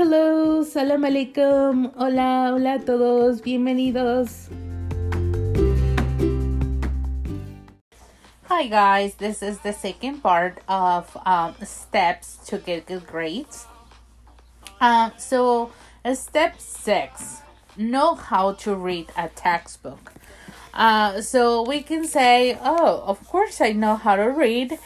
hello, 0.00 0.62
salam 0.64 1.02
alaikum, 1.02 1.92
hola, 1.94 2.52
hola 2.52 2.76
a 2.76 2.78
todos, 2.78 3.42
bienvenidos. 3.42 4.48
Hi 8.44 8.66
guys, 8.66 9.16
this 9.16 9.42
is 9.42 9.58
the 9.58 9.74
second 9.74 10.22
part 10.22 10.62
of 10.66 11.14
um, 11.26 11.54
steps 11.62 12.38
to 12.46 12.56
get 12.56 12.86
good 12.86 13.06
grades. 13.06 13.66
Um, 14.80 15.12
so, 15.18 15.70
step 16.14 16.58
six, 16.58 17.42
know 17.76 18.14
how 18.14 18.52
to 18.64 18.74
read 18.74 19.10
a 19.18 19.28
textbook. 19.28 20.14
Uh, 20.72 21.20
so 21.20 21.60
we 21.60 21.82
can 21.82 22.06
say, 22.06 22.58
oh, 22.62 23.02
of 23.04 23.28
course 23.28 23.60
I 23.60 23.72
know 23.72 23.96
how 23.96 24.16
to 24.16 24.30
read. 24.30 24.78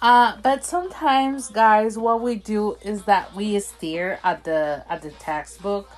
Uh, 0.00 0.36
but 0.42 0.64
sometimes, 0.64 1.48
guys, 1.48 1.96
what 1.96 2.20
we 2.20 2.34
do 2.34 2.76
is 2.82 3.04
that 3.04 3.34
we 3.34 3.58
stare 3.60 4.20
at 4.22 4.44
the 4.44 4.84
at 4.88 5.02
the 5.02 5.10
textbook 5.12 5.90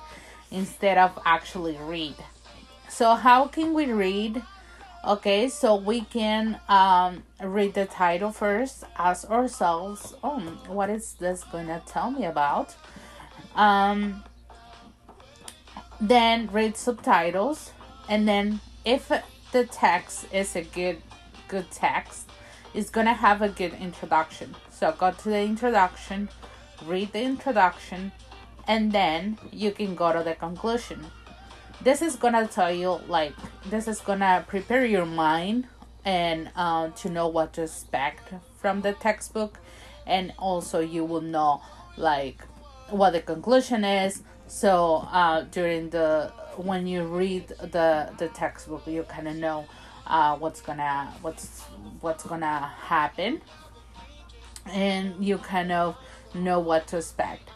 instead 0.51 0.97
of 0.97 1.19
actually 1.25 1.77
read. 1.77 2.15
So 2.87 3.15
how 3.15 3.47
can 3.47 3.73
we 3.73 3.91
read? 3.91 4.41
Okay, 5.05 5.47
so 5.47 5.75
we 5.75 6.01
can 6.01 6.59
um, 6.67 7.23
read 7.41 7.73
the 7.73 7.85
title 7.85 8.31
first, 8.31 8.83
ask 8.97 9.29
ourselves, 9.29 10.13
oh, 10.23 10.39
what 10.67 10.89
is 10.89 11.13
this 11.13 11.45
gonna 11.45 11.81
tell 11.85 12.11
me 12.11 12.25
about? 12.25 12.75
Um, 13.55 14.23
then 16.01 16.49
read 16.51 16.75
subtitles, 16.75 17.71
and 18.09 18.27
then 18.27 18.59
if 18.83 19.09
the 19.51 19.65
text 19.65 20.25
is 20.33 20.55
a 20.55 20.63
good 20.63 21.01
good 21.47 21.71
text, 21.71 22.29
it's 22.79 22.89
gonna 22.89 23.13
have 23.13 23.41
a 23.41 23.49
good 23.49 23.73
introduction. 23.73 24.55
So 24.71 24.93
go 24.93 25.11
to 25.11 25.29
the 25.29 25.41
introduction, 25.41 26.29
read 26.85 27.11
the 27.11 27.21
introduction, 27.21 28.13
and 28.69 28.93
then 28.93 29.37
you 29.51 29.71
can 29.71 29.95
go 29.95 30.13
to 30.13 30.23
the 30.23 30.33
conclusion. 30.33 31.05
This 31.81 32.01
is 32.01 32.15
gonna 32.15 32.47
tell 32.47 32.71
you 32.71 33.01
like 33.09 33.33
this 33.65 33.89
is 33.89 33.99
gonna 33.99 34.45
prepare 34.47 34.85
your 34.85 35.05
mind 35.05 35.67
and 36.05 36.51
uh, 36.55 36.87
to 37.01 37.09
know 37.09 37.27
what 37.27 37.51
to 37.53 37.63
expect 37.63 38.33
from 38.57 38.79
the 38.79 38.93
textbook. 38.93 39.59
And 40.07 40.31
also 40.39 40.79
you 40.79 41.03
will 41.03 41.21
know 41.35 41.61
like 41.97 42.45
what 42.89 43.11
the 43.11 43.19
conclusion 43.19 43.83
is. 43.83 44.23
So 44.47 45.05
uh, 45.11 45.41
during 45.51 45.89
the 45.89 46.31
when 46.55 46.87
you 46.87 47.03
read 47.03 47.49
the 47.49 48.09
the 48.17 48.29
textbook 48.29 48.87
you 48.87 49.03
kind 49.03 49.27
of 49.27 49.35
know 49.35 49.65
uh, 50.07 50.35
what's 50.37 50.61
gonna 50.61 51.13
what's 51.21 51.61
what's 52.01 52.23
gonna 52.23 52.71
happen 52.77 53.41
and 54.71 55.23
you 55.23 55.37
kind 55.37 55.71
of 55.71 55.97
know 56.33 56.59
what 56.59 56.87
to 56.87 56.97
expect 56.97 57.49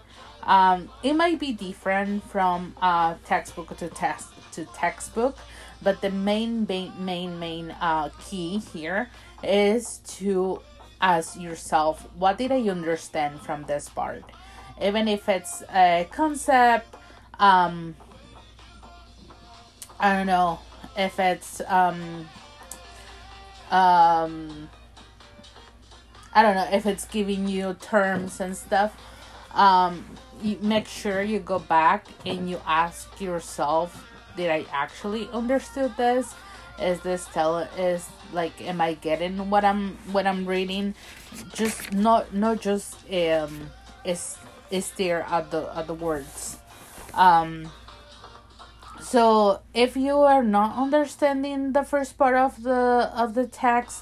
um, 0.45 0.89
it 1.03 1.13
might 1.13 1.39
be 1.39 1.53
different 1.53 2.23
from 2.23 2.75
uh, 2.81 3.15
textbook 3.25 3.75
to 3.77 3.87
text 3.89 4.27
to 4.53 4.65
textbook, 4.65 5.37
but 5.81 6.01
the 6.01 6.11
main 6.11 6.65
main 6.67 6.91
main 6.99 7.39
main 7.39 7.71
uh, 7.71 8.09
key 8.19 8.59
here 8.59 9.09
is 9.41 9.99
to 10.19 10.61
ask 11.01 11.39
yourself, 11.39 12.07
what 12.15 12.37
did 12.37 12.51
I 12.51 12.67
understand 12.69 13.41
from 13.41 13.63
this 13.63 13.89
part? 13.89 14.23
Even 14.81 15.07
if 15.07 15.29
it's 15.29 15.63
a 15.73 16.07
concept, 16.11 16.95
um, 17.39 17.95
I 19.99 20.15
don't 20.17 20.27
know 20.27 20.59
if 20.97 21.19
it's 21.19 21.61
um, 21.67 22.27
um, 23.71 24.69
I 26.33 26.41
don't 26.41 26.55
know 26.55 26.69
if 26.71 26.85
it's 26.85 27.05
giving 27.05 27.47
you 27.47 27.75
terms 27.75 28.39
and 28.39 28.55
stuff. 28.55 28.95
Um, 29.53 30.05
you 30.41 30.57
make 30.61 30.87
sure 30.87 31.21
you 31.21 31.39
go 31.39 31.59
back 31.59 32.07
and 32.25 32.49
you 32.49 32.59
ask 32.67 33.21
yourself 33.21 34.09
did 34.35 34.49
i 34.49 34.65
actually 34.71 35.29
understood 35.31 35.95
this 35.97 36.33
is 36.81 36.99
this 37.01 37.25
tell 37.27 37.59
is 37.77 38.07
like 38.33 38.61
am 38.61 38.81
i 38.81 38.93
getting 38.95 39.49
what 39.49 39.63
i'm 39.63 39.95
what 40.11 40.25
i'm 40.27 40.45
reading 40.45 40.93
just 41.53 41.93
not 41.93 42.33
not 42.33 42.59
just 42.59 42.95
um 43.11 43.69
is 44.03 44.37
is 44.71 44.91
there 44.91 45.21
at 45.29 45.49
the 45.51 45.69
at 45.77 45.87
the 45.87 45.93
words 45.93 46.57
um 47.13 47.69
so 49.13 49.61
if 49.75 49.95
you 49.95 50.17
are 50.17 50.41
not 50.41 50.75
understanding 50.75 51.73
the 51.73 51.83
first 51.83 52.17
part 52.17 52.33
of 52.33 52.63
the 52.63 53.11
of 53.13 53.35
the 53.35 53.45
text 53.45 54.01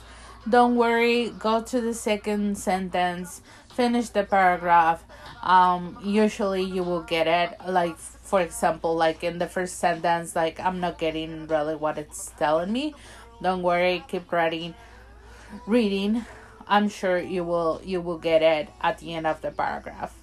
don't 0.49 0.75
worry. 0.75 1.29
Go 1.37 1.61
to 1.61 1.81
the 1.81 1.93
second 1.93 2.57
sentence. 2.57 3.41
Finish 3.75 4.09
the 4.09 4.23
paragraph. 4.23 5.03
Um 5.43 5.99
usually 6.03 6.63
you 6.63 6.83
will 6.83 7.03
get 7.03 7.27
it 7.27 7.59
like 7.67 7.97
for 7.97 8.39
example 8.39 8.95
like 8.95 9.23
in 9.23 9.37
the 9.37 9.47
first 9.47 9.79
sentence 9.79 10.35
like 10.35 10.59
i'm 10.59 10.79
not 10.79 10.97
getting 10.97 11.45
really 11.47 11.75
what 11.75 11.97
it's 11.97 12.31
telling 12.39 12.71
me. 12.71 12.95
Don't 13.41 13.63
worry. 13.63 14.03
Keep 14.07 14.31
writing 14.31 14.73
reading. 15.67 16.25
I'm 16.67 16.87
sure 16.87 17.19
you 17.19 17.43
will 17.43 17.81
you 17.83 17.99
will 17.99 18.17
get 18.17 18.41
it 18.41 18.69
at 18.81 18.99
the 18.99 19.13
end 19.13 19.27
of 19.27 19.41
the 19.41 19.51
paragraph. 19.51 20.15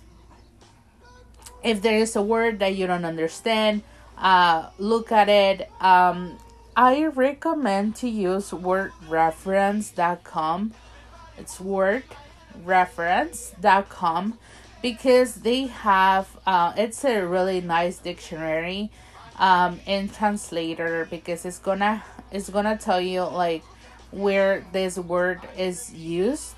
If 1.62 1.82
there 1.82 1.98
is 1.98 2.16
a 2.16 2.22
word 2.22 2.58
that 2.60 2.74
you 2.74 2.86
don't 2.86 3.04
understand 3.04 3.82
uh 4.20 4.68
look 4.78 5.12
at 5.12 5.28
it. 5.28 5.70
Um 5.80 6.38
i 6.76 7.06
recommend 7.06 7.96
to 7.96 8.08
use 8.08 8.50
wordreference.com 8.50 10.72
it's 11.36 11.58
wordreference.com 11.58 14.38
because 14.80 15.34
they 15.34 15.66
have 15.66 16.38
uh, 16.46 16.72
it's 16.76 17.04
a 17.04 17.20
really 17.22 17.60
nice 17.60 17.98
dictionary 17.98 18.90
um 19.38 19.80
and 19.88 20.14
translator 20.14 21.08
because 21.10 21.44
it's 21.44 21.58
gonna 21.58 22.04
it's 22.30 22.48
gonna 22.48 22.76
tell 22.76 23.00
you 23.00 23.22
like 23.22 23.64
where 24.12 24.64
this 24.72 24.96
word 24.98 25.40
is 25.56 25.92
used 25.94 26.54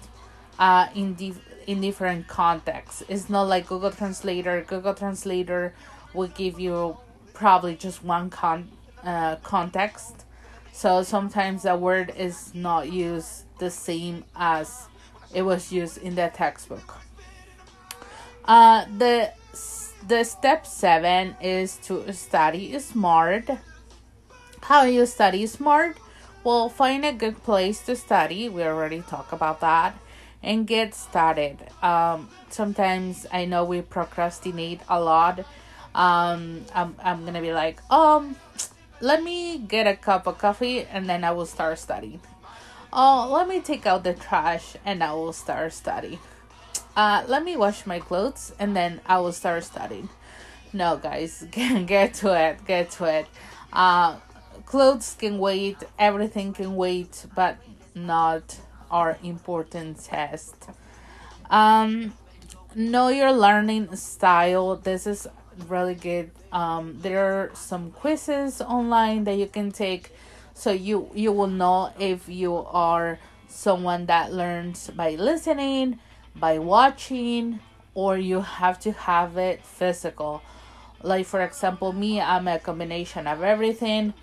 uh 0.58 0.86
in 0.94 1.14
the 1.16 1.32
in 1.66 1.80
different 1.80 2.26
contexts. 2.26 3.02
It's 3.08 3.30
not 3.30 3.44
like 3.44 3.68
google 3.68 3.90
translator. 3.90 4.64
Google 4.66 4.94
translator 4.94 5.72
will 6.14 6.28
give 6.28 6.58
you 6.58 6.96
probably 7.40 7.74
just 7.74 8.04
one 8.04 8.28
con 8.28 8.68
uh, 9.02 9.36
context 9.36 10.14
so 10.72 11.02
sometimes 11.02 11.64
a 11.64 11.76
word 11.76 12.12
is 12.16 12.54
not 12.54 12.92
used 12.92 13.44
the 13.58 13.70
same 13.70 14.24
as 14.36 14.86
it 15.32 15.42
was 15.42 15.72
used 15.72 15.96
in 15.98 16.14
the 16.14 16.30
textbook 16.34 16.88
uh, 18.44 18.84
the 18.98 19.30
the 20.06 20.24
step 20.24 20.66
seven 20.66 21.36
is 21.40 21.76
to 21.84 22.12
study 22.12 22.78
smart. 22.78 23.50
How 24.62 24.84
you 24.84 25.06
study 25.06 25.46
smart? 25.46 25.98
Well, 26.42 26.68
find 26.68 27.04
a 27.04 27.12
good 27.12 27.42
place 27.42 27.82
to 27.82 27.96
study. 27.96 28.48
We 28.48 28.62
already 28.62 29.02
talked 29.02 29.32
about 29.32 29.60
that, 29.60 29.94
and 30.42 30.66
get 30.66 30.94
started. 30.94 31.58
Um, 31.82 32.28
sometimes 32.48 33.26
I 33.30 33.44
know 33.44 33.64
we 33.64 33.82
procrastinate 33.82 34.80
a 34.88 34.98
lot. 35.00 35.44
Um, 35.94 36.64
I'm 36.74 36.94
I'm 37.02 37.24
gonna 37.24 37.40
be 37.40 37.52
like, 37.52 37.80
um, 37.90 38.36
let 39.00 39.22
me 39.22 39.58
get 39.58 39.86
a 39.86 39.96
cup 39.96 40.26
of 40.26 40.38
coffee 40.38 40.84
and 40.84 41.08
then 41.08 41.24
I 41.24 41.32
will 41.32 41.46
start 41.46 41.78
studying. 41.78 42.20
Oh, 42.92 43.30
let 43.32 43.48
me 43.48 43.60
take 43.60 43.86
out 43.86 44.04
the 44.04 44.14
trash 44.14 44.76
and 44.84 45.02
I 45.02 45.12
will 45.12 45.32
start 45.32 45.72
studying 45.72 46.18
uh, 46.96 47.24
let 47.28 47.44
me 47.44 47.56
wash 47.56 47.86
my 47.86 47.98
clothes 47.98 48.52
and 48.58 48.76
then 48.76 49.00
I 49.06 49.18
will 49.20 49.32
start 49.32 49.64
studying. 49.64 50.08
No, 50.72 50.96
guys, 50.96 51.44
get, 51.50 52.14
to 52.14 52.32
it, 52.34 52.64
get 52.66 52.90
to 52.92 53.04
it. 53.04 53.26
Uh, 53.72 54.16
clothes 54.66 55.16
can 55.18 55.38
wait, 55.38 55.78
everything 55.98 56.52
can 56.52 56.76
wait, 56.76 57.26
but 57.34 57.56
not 57.94 58.58
our 58.90 59.18
important 59.22 60.02
test. 60.04 60.56
Um, 61.48 62.14
know 62.74 63.08
your 63.08 63.32
learning 63.32 63.94
style. 63.96 64.76
This 64.76 65.06
is 65.06 65.26
really 65.68 65.94
good. 65.94 66.30
Um, 66.52 66.98
there 67.00 67.24
are 67.24 67.50
some 67.54 67.90
quizzes 67.90 68.60
online 68.60 69.24
that 69.24 69.36
you 69.36 69.46
can 69.46 69.70
take, 69.70 70.12
so 70.54 70.70
you 70.70 71.10
you 71.14 71.32
will 71.32 71.46
know 71.46 71.92
if 71.98 72.28
you 72.28 72.56
are 72.56 73.18
someone 73.48 74.06
that 74.06 74.32
learns 74.32 74.90
by 74.90 75.10
listening 75.16 75.98
by 76.34 76.58
watching 76.58 77.60
or 77.94 78.16
you 78.16 78.40
have 78.40 78.78
to 78.80 78.92
have 78.92 79.36
it 79.36 79.64
physical. 79.64 80.42
Like 81.02 81.26
for 81.26 81.42
example, 81.42 81.92
me, 81.92 82.20
I'm 82.20 82.46
a 82.46 82.58
combination 82.58 83.26
of 83.26 83.42
everything 83.42 84.14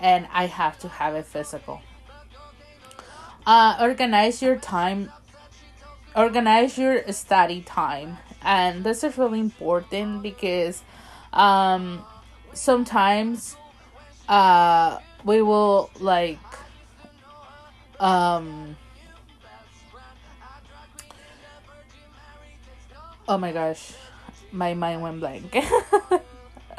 and 0.00 0.26
I 0.32 0.46
have 0.46 0.78
to 0.80 0.88
have 0.88 1.14
it 1.14 1.26
physical. 1.26 1.80
Uh, 3.46 3.76
organize 3.80 4.42
your 4.42 4.56
time, 4.56 5.10
organize 6.14 6.78
your 6.78 7.10
study 7.12 7.62
time, 7.62 8.18
and 8.42 8.84
this 8.84 9.04
is 9.04 9.18
really 9.18 9.40
important 9.40 10.22
because 10.22 10.82
um, 11.32 12.04
sometimes 12.52 13.56
uh, 14.28 14.98
we 15.24 15.42
will 15.42 15.90
like 16.00 16.38
um, 18.00 18.76
oh 23.28 23.38
my 23.38 23.52
gosh 23.52 23.92
my 24.52 24.74
mind 24.74 25.02
went 25.02 25.20
blank. 25.20 25.56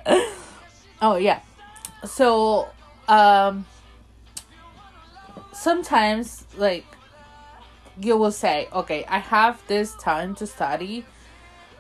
oh 1.01 1.15
yeah. 1.15 1.41
So 2.05 2.69
um 3.07 3.65
sometimes 5.53 6.45
like 6.57 6.85
you 8.00 8.17
will 8.17 8.31
say, 8.31 8.67
okay, 8.73 9.05
I 9.07 9.19
have 9.19 9.62
this 9.67 9.94
time 9.95 10.33
to 10.35 10.47
study, 10.47 11.05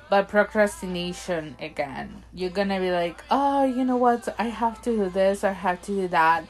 but 0.09 0.27
procrastination 0.27 1.55
again. 1.59 2.23
You're 2.33 2.49
gonna 2.49 2.79
be 2.79 2.91
like, 2.91 3.23
oh, 3.29 3.65
you 3.65 3.83
know 3.83 3.97
what? 3.97 4.27
I 4.39 4.45
have 4.45 4.81
to 4.83 4.95
do 4.95 5.09
this, 5.09 5.43
I 5.43 5.51
have 5.51 5.81
to 5.83 5.91
do 5.91 6.07
that. 6.09 6.45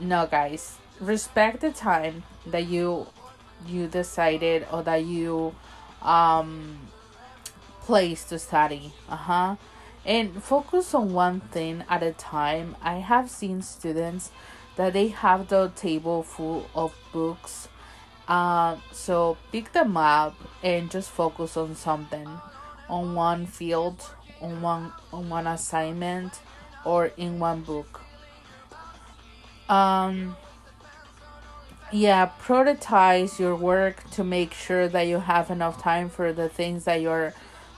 No, 0.00 0.26
guys, 0.26 0.78
respect 1.00 1.60
the 1.60 1.70
time 1.72 2.22
that 2.46 2.66
you 2.66 3.06
you 3.66 3.86
decided 3.86 4.66
or 4.72 4.82
that 4.82 5.04
you 5.04 5.54
um 6.02 6.78
place 7.80 8.24
to 8.24 8.38
study. 8.38 8.92
Uh 9.08 9.16
huh. 9.16 9.56
And 10.04 10.42
focus 10.42 10.94
on 10.94 11.12
one 11.12 11.40
thing 11.40 11.84
at 11.88 12.02
a 12.02 12.12
time. 12.12 12.76
I 12.82 12.94
have 12.96 13.30
seen 13.30 13.62
students 13.62 14.32
that 14.76 14.92
they 14.92 15.08
have 15.08 15.48
the 15.48 15.70
table 15.76 16.22
full 16.22 16.66
of 16.74 16.94
books. 17.12 17.68
Uh, 18.26 18.76
so 18.90 19.36
pick 19.50 19.72
them 19.72 19.96
up 19.96 20.34
and 20.62 20.90
just 20.90 21.10
focus 21.10 21.56
on 21.56 21.74
something, 21.74 22.28
on 22.88 23.14
one 23.14 23.46
field, 23.46 24.04
on 24.40 24.62
one 24.62 24.92
on 25.12 25.28
one 25.28 25.46
assignment, 25.46 26.40
or 26.84 27.06
in 27.16 27.38
one 27.38 27.62
book. 27.62 28.00
Um, 29.68 30.36
yeah, 31.92 32.30
prioritize 32.42 33.38
your 33.38 33.54
work 33.54 34.08
to 34.10 34.24
make 34.24 34.54
sure 34.54 34.88
that 34.88 35.02
you 35.02 35.18
have 35.18 35.50
enough 35.50 35.80
time 35.80 36.08
for 36.08 36.32
the 36.32 36.48
things 36.48 36.84
that 36.84 37.00
you're 37.00 37.34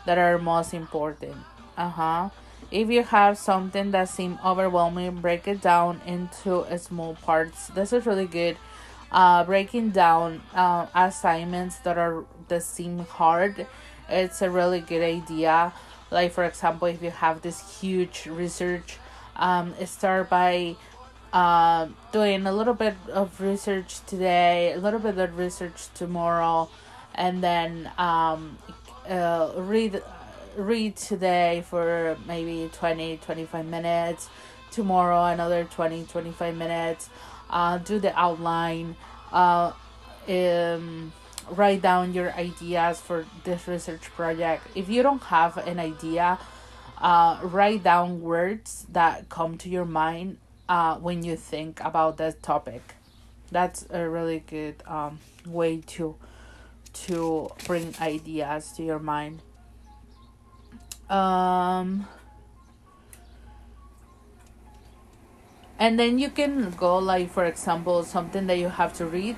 that 0.06 0.18
are 0.18 0.38
most 0.38 0.74
important. 0.74 1.36
Uh 1.76 1.88
huh. 1.88 2.28
If 2.70 2.90
you 2.90 3.02
have 3.02 3.38
something 3.38 3.90
that 3.92 4.08
seems 4.08 4.38
overwhelming, 4.44 5.20
break 5.20 5.46
it 5.46 5.60
down 5.60 6.00
into 6.06 6.64
small 6.78 7.14
parts. 7.14 7.68
This 7.68 7.92
is 7.92 8.06
really 8.06 8.26
good. 8.26 8.56
Uh, 9.12 9.44
breaking 9.44 9.90
down 9.90 10.42
uh, 10.54 10.86
assignments 10.94 11.76
that 11.78 11.98
are 11.98 12.24
that 12.48 12.62
seem 12.62 12.98
hard, 13.00 13.66
it's 14.08 14.42
a 14.42 14.50
really 14.50 14.80
good 14.80 15.02
idea. 15.02 15.72
Like 16.10 16.32
for 16.32 16.44
example, 16.44 16.88
if 16.88 17.02
you 17.02 17.10
have 17.10 17.42
this 17.42 17.80
huge 17.80 18.26
research, 18.26 18.98
um, 19.36 19.74
start 19.84 20.30
by 20.30 20.76
uh, 21.32 21.88
doing 22.12 22.46
a 22.46 22.52
little 22.52 22.74
bit 22.74 22.94
of 23.12 23.40
research 23.40 24.04
today, 24.06 24.72
a 24.72 24.78
little 24.78 25.00
bit 25.00 25.18
of 25.18 25.36
research 25.36 25.88
tomorrow, 25.94 26.68
and 27.14 27.42
then 27.42 27.90
um, 27.98 28.58
uh, 29.08 29.52
read 29.56 30.02
read 30.56 30.96
today 30.96 31.64
for 31.68 32.16
maybe 32.26 32.70
20 32.72 33.16
25 33.16 33.66
minutes 33.66 34.28
tomorrow 34.70 35.24
another 35.24 35.64
20 35.64 36.04
25 36.04 36.56
minutes 36.56 37.08
uh, 37.50 37.76
do 37.78 37.98
the 37.98 38.16
outline 38.16 38.94
uh, 39.32 39.72
um, 40.28 41.12
write 41.50 41.82
down 41.82 42.14
your 42.14 42.32
ideas 42.34 43.00
for 43.00 43.26
this 43.44 43.66
research 43.68 44.02
project. 44.02 44.66
If 44.74 44.88
you 44.88 45.02
don't 45.02 45.22
have 45.24 45.56
an 45.58 45.78
idea 45.78 46.38
uh, 46.98 47.38
write 47.42 47.82
down 47.82 48.22
words 48.22 48.86
that 48.92 49.28
come 49.28 49.58
to 49.58 49.68
your 49.68 49.84
mind 49.84 50.38
uh, 50.68 50.96
when 50.96 51.22
you 51.22 51.36
think 51.36 51.80
about 51.80 52.16
that 52.16 52.42
topic. 52.42 52.94
That's 53.50 53.86
a 53.90 54.08
really 54.08 54.40
good 54.40 54.82
um, 54.86 55.20
way 55.46 55.80
to 55.98 56.16
to 57.06 57.50
bring 57.66 57.94
ideas 58.00 58.72
to 58.76 58.82
your 58.82 59.00
mind. 59.00 59.42
Um 61.10 62.06
and 65.78 65.98
then 65.98 66.18
you 66.18 66.30
can 66.30 66.70
go 66.70 66.98
like 66.98 67.30
for 67.30 67.44
example 67.44 68.04
something 68.04 68.46
that 68.46 68.58
you 68.58 68.68
have 68.68 68.94
to 68.94 69.06
read 69.06 69.36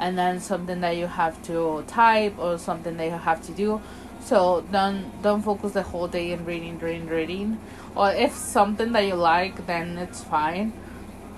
and 0.00 0.18
then 0.18 0.40
something 0.40 0.80
that 0.80 0.96
you 0.96 1.06
have 1.06 1.40
to 1.42 1.84
type 1.86 2.36
or 2.38 2.58
something 2.58 2.96
that 2.96 3.04
you 3.04 3.18
have 3.18 3.44
to 3.46 3.52
do. 3.52 3.80
So 4.24 4.64
don't 4.72 5.22
don't 5.22 5.42
focus 5.42 5.72
the 5.72 5.82
whole 5.82 6.08
day 6.08 6.32
in 6.32 6.44
reading 6.44 6.78
reading 6.78 7.06
reading. 7.06 7.60
Or 7.94 8.10
if 8.10 8.34
something 8.34 8.92
that 8.92 9.06
you 9.06 9.14
like 9.14 9.66
then 9.66 9.98
it's 9.98 10.24
fine. 10.24 10.72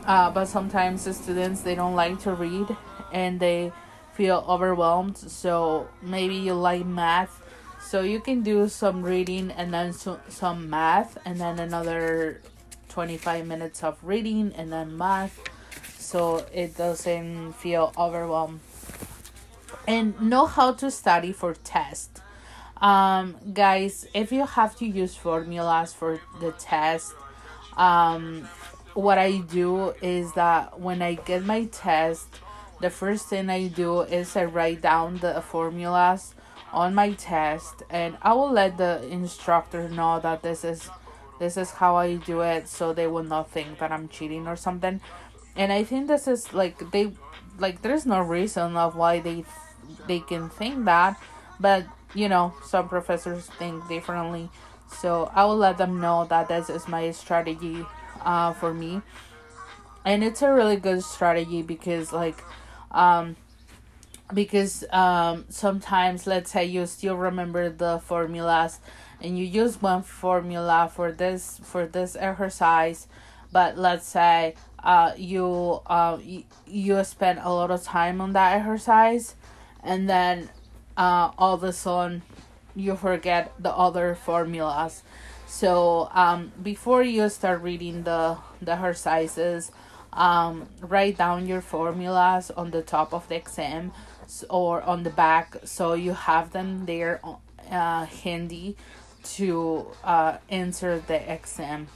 Uh, 0.07 0.31
but 0.31 0.47
sometimes 0.47 1.05
the 1.05 1.13
students 1.13 1.63
they 1.63 1.75
don't 1.75 1.95
like 1.95 2.21
to 2.21 2.33
read 2.35 2.77
and 3.13 3.41
they 3.41 3.73
feel 4.15 4.45
overwhelmed. 4.49 5.19
So 5.19 5.89
maybe 6.01 6.37
you 6.37 6.55
like 6.55 6.87
math. 6.87 7.43
So 7.81 8.03
you 8.03 8.21
can 8.21 8.43
do 8.43 8.69
some 8.69 9.03
reading 9.03 9.51
and 9.51 9.75
then 9.75 9.93
so, 9.93 10.21
some 10.29 10.71
math 10.71 11.19
and 11.25 11.41
then 11.41 11.59
another 11.59 12.41
25 12.89 13.47
minutes 13.47 13.83
of 13.83 13.99
reading 14.03 14.53
and 14.57 14.73
then 14.73 14.97
math 14.97 15.41
so 16.13 16.45
it 16.53 16.77
doesn't 16.77 17.53
feel 17.55 17.93
overwhelmed 17.97 18.61
and 19.89 20.21
know 20.21 20.47
how 20.47 20.73
to 20.73 20.91
study 20.91 21.33
for 21.33 21.55
tests. 21.55 22.21
um 22.81 23.37
guys 23.53 23.95
if 24.13 24.33
you 24.37 24.45
have 24.59 24.73
to 24.77 24.87
use 25.03 25.15
formulas 25.27 25.91
for 25.95 26.13
the 26.43 26.53
test 26.53 27.15
um 27.89 28.25
what 29.07 29.19
i 29.19 29.33
do 29.61 29.95
is 30.03 30.27
that 30.35 30.81
when 30.87 31.01
i 31.01 31.13
get 31.31 31.41
my 31.55 31.65
test 31.67 32.29
the 32.85 32.91
first 32.91 33.29
thing 33.31 33.49
i 33.49 33.63
do 33.69 34.01
is 34.19 34.37
i 34.37 34.45
write 34.45 34.81
down 34.83 35.17
the 35.19 35.41
formulas 35.41 36.35
on 36.73 36.95
my 36.95 37.13
test 37.13 37.83
and 37.91 38.17
I 38.23 38.33
will 38.33 38.51
let 38.51 38.79
the 38.79 39.07
instructor 39.07 39.89
know 39.89 40.21
that 40.21 40.43
this 40.43 40.65
is 40.65 40.89
this 41.39 41.57
is 41.57 41.71
how 41.73 41.97
I 41.97 42.17
do 42.17 42.41
it 42.41 42.69
so 42.69 42.93
they 42.93 43.07
will 43.07 43.25
not 43.25 43.51
think 43.51 43.79
that 43.79 43.91
I'm 43.91 44.09
cheating 44.09 44.47
or 44.47 44.57
something. 44.57 45.01
And 45.57 45.73
I 45.73 45.85
think 45.85 46.09
this 46.09 46.27
is 46.27 46.53
like 46.53 46.91
they 46.93 47.13
like 47.59 47.83
there's 47.83 48.07
no 48.07 48.21
reason 48.21 48.77
of 48.77 48.97
why 48.97 49.21
they 49.21 49.45
they 50.07 50.21
can 50.21 50.49
think 50.49 50.85
that, 50.87 51.21
but 51.61 51.85
you 52.15 52.29
know, 52.29 52.55
some 52.65 52.89
professors 52.89 53.47
think 53.59 53.87
differently. 53.89 54.51
So 55.01 55.31
I 55.35 55.45
will 55.45 55.57
let 55.57 55.79
them 55.79 56.01
know 56.01 56.27
that 56.27 56.49
this 56.49 56.69
is 56.71 56.89
my 56.89 57.11
strategy 57.11 57.85
uh 58.25 58.53
for 58.53 58.73
me. 58.73 59.03
And 60.05 60.25
it's 60.25 60.43
a 60.43 60.53
really 60.53 60.77
good 60.77 61.03
strategy 61.03 61.63
because 61.63 62.13
like 62.13 62.43
um 62.91 63.37
because 64.33 64.85
um, 64.91 65.45
sometimes 65.49 66.27
let's 66.27 66.51
say 66.53 66.65
you 66.65 66.87
still 66.87 67.17
remember 67.17 67.69
the 67.69 68.01
formulas 68.05 68.81
and 69.21 69.39
you 69.39 69.45
use 69.45 69.81
one 69.81 70.03
formula 70.03 70.91
for 70.93 71.13
this 71.13 71.61
for 71.63 71.87
this 71.87 72.17
exercise 72.19 73.07
but 73.53 73.77
let's 73.77 74.07
say 74.07 74.55
uh, 74.83 75.13
you 75.17 75.81
uh, 75.87 76.19
you, 76.23 76.45
you 76.67 77.05
spend 77.05 77.39
a 77.43 77.51
lot 77.51 77.71
of 77.71 77.83
time 77.83 78.21
on 78.21 78.33
that 78.33 78.61
exercise 78.61 79.35
and 79.83 80.09
then 80.09 80.51
uh, 80.97 81.31
all 81.39 81.55
of 81.55 81.65
a 81.65 81.73
sudden 81.73 82.23
you 82.75 82.97
forget 82.97 83.53
the 83.59 83.71
other 83.71 84.15
formulas. 84.15 85.03
So 85.47 86.09
um, 86.13 86.53
before 86.63 87.03
you 87.03 87.29
start 87.29 87.63
reading 87.63 88.05
the 88.05 88.39
the 88.61 88.73
exercises 88.73 89.71
um, 90.13 90.69
write 90.81 91.17
down 91.17 91.47
your 91.47 91.61
formulas 91.61 92.51
on 92.51 92.71
the 92.71 92.83
top 92.83 93.15
of 93.15 93.29
the 93.29 93.37
exam 93.37 93.93
or 94.51 94.83
on 94.83 95.03
the 95.03 95.11
back 95.11 95.57
so 95.65 95.95
you 95.95 96.13
have 96.13 96.53
them 96.53 96.87
there 96.87 97.21
uh, 97.71 98.05
handy 98.07 98.77
to 99.25 99.87
uh, 100.05 100.39
answer 100.49 101.03
the 101.07 101.33
exam. 101.33 101.89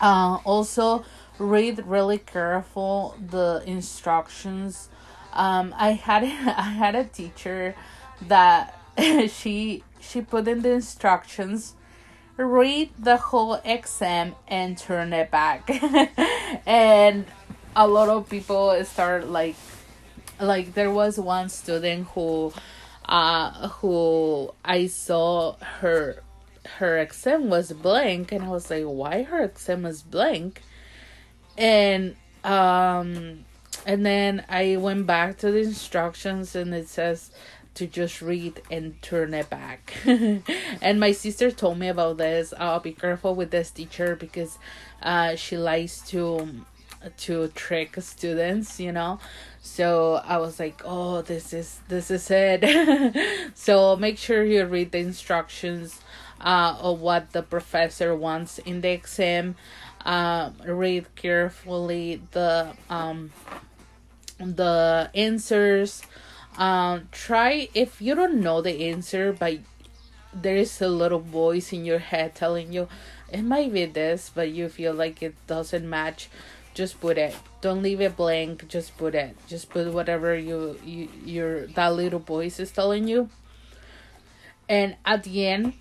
Uh, 0.00 0.38
also 0.44 1.04
read 1.38 1.86
really 1.86 2.18
careful 2.18 3.16
the 3.20 3.62
instructions. 3.66 4.88
Um, 5.32 5.74
i 5.76 5.90
had 5.92 6.22
i 6.24 6.70
had 6.82 6.94
a 6.94 7.04
teacher 7.04 7.74
that 8.22 8.74
she 9.28 9.82
she 10.00 10.22
put 10.22 10.48
in 10.48 10.62
the 10.62 10.70
instructions 10.70 11.74
read 12.36 12.90
the 12.98 13.16
whole 13.16 13.54
exam 13.64 14.34
and 14.46 14.76
turn 14.76 15.12
it 15.12 15.30
back. 15.30 15.70
And 16.66 17.26
a 17.74 17.86
lot 17.86 18.08
of 18.08 18.28
people 18.28 18.82
start 18.84 19.28
like 19.28 19.56
like 20.40 20.74
there 20.74 20.90
was 20.90 21.18
one 21.18 21.48
student 21.48 22.08
who 22.08 22.52
uh 23.06 23.68
who 23.68 24.52
I 24.64 24.86
saw 24.86 25.56
her 25.80 26.22
her 26.78 26.98
exam 26.98 27.48
was 27.48 27.72
blank 27.72 28.32
and 28.32 28.44
I 28.44 28.48
was 28.48 28.70
like 28.70 28.84
why 28.84 29.22
her 29.22 29.42
exam 29.44 29.84
is 29.86 30.02
blank 30.02 30.62
and 31.58 32.16
um 32.44 33.44
and 33.86 34.04
then 34.04 34.44
I 34.48 34.76
went 34.76 35.06
back 35.06 35.38
to 35.38 35.50
the 35.50 35.60
instructions 35.60 36.56
and 36.56 36.74
it 36.74 36.88
says 36.88 37.30
to 37.74 37.86
just 37.86 38.22
read 38.22 38.62
and 38.70 39.00
turn 39.02 39.34
it 39.34 39.50
back. 39.50 39.94
and 40.06 40.98
my 40.98 41.12
sister 41.12 41.50
told 41.50 41.78
me 41.78 41.88
about 41.88 42.16
this. 42.16 42.54
I'll 42.58 42.80
be 42.80 42.92
careful 42.92 43.34
with 43.34 43.50
this 43.50 43.70
teacher 43.70 44.16
because 44.16 44.58
uh, 45.02 45.36
she 45.36 45.56
likes 45.58 46.00
to 46.08 46.64
to 47.16 47.46
trick 47.48 47.94
students 48.00 48.80
you 48.80 48.90
know 48.90 49.20
so 49.60 50.20
i 50.24 50.38
was 50.38 50.58
like 50.58 50.82
oh 50.84 51.22
this 51.22 51.52
is 51.52 51.78
this 51.86 52.10
is 52.10 52.28
it 52.32 53.52
so 53.54 53.94
make 53.94 54.18
sure 54.18 54.42
you 54.42 54.64
read 54.64 54.90
the 54.90 54.98
instructions 54.98 56.00
uh, 56.40 56.76
of 56.80 57.00
what 57.00 57.32
the 57.32 57.42
professor 57.42 58.14
wants 58.14 58.58
in 58.58 58.80
the 58.80 58.90
exam 58.90 59.54
uh, 60.06 60.52
read 60.64 61.04
carefully 61.16 62.22
the 62.30 62.72
um 62.88 63.32
the 64.38 65.10
answers. 65.14 66.02
Um 66.56 67.08
try 67.10 67.68
if 67.74 68.00
you 68.00 68.14
don't 68.14 68.40
know 68.40 68.62
the 68.62 68.88
answer 68.88 69.32
but 69.32 69.58
there 70.32 70.56
is 70.56 70.80
a 70.80 70.88
little 70.88 71.18
voice 71.18 71.72
in 71.72 71.84
your 71.84 71.98
head 71.98 72.34
telling 72.34 72.72
you 72.72 72.88
it 73.32 73.42
might 73.42 73.72
be 73.72 73.84
this 73.84 74.30
but 74.34 74.50
you 74.50 74.68
feel 74.68 74.94
like 74.94 75.22
it 75.22 75.34
doesn't 75.46 75.88
match 75.88 76.28
just 76.72 77.00
put 77.00 77.16
it. 77.16 77.34
Don't 77.62 77.82
leave 77.82 78.00
it 78.00 78.16
blank 78.16 78.68
just 78.68 78.96
put 78.96 79.14
it. 79.14 79.34
Just 79.48 79.70
put 79.70 79.92
whatever 79.92 80.36
you, 80.36 80.78
you 80.84 81.08
your 81.24 81.66
that 81.68 81.94
little 81.94 82.20
voice 82.20 82.60
is 82.60 82.70
telling 82.70 83.08
you. 83.08 83.28
And 84.68 84.96
at 85.04 85.24
the 85.24 85.46
end 85.46 85.72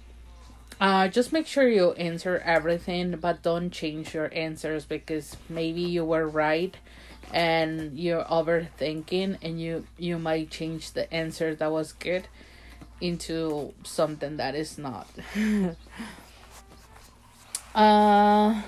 uh 0.79 1.07
just 1.07 1.31
make 1.31 1.47
sure 1.47 1.67
you 1.67 1.91
answer 1.93 2.41
everything 2.45 3.15
but 3.17 3.41
don't 3.41 3.71
change 3.71 4.13
your 4.13 4.29
answers 4.33 4.85
because 4.85 5.37
maybe 5.47 5.81
you 5.81 6.03
were 6.03 6.27
right 6.27 6.77
and 7.33 7.97
you're 7.97 8.23
overthinking 8.25 9.37
and 9.41 9.59
you 9.59 9.85
you 9.97 10.17
might 10.17 10.49
change 10.49 10.91
the 10.91 11.11
answer 11.13 11.55
that 11.55 11.71
was 11.71 11.93
good 11.93 12.27
into 13.01 13.73
something 13.83 14.37
that 14.37 14.55
is 14.55 14.77
not 14.77 15.07
uh 17.75 18.61